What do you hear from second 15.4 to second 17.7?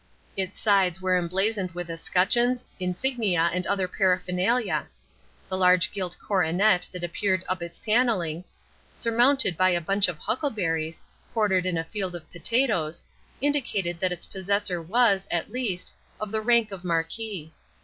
least, of the rank of marquis.